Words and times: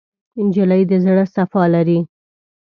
نجلۍ 0.45 0.81
د 0.89 0.91
زړه 1.05 1.23
صفا 1.35 1.63
لري. 1.73 1.99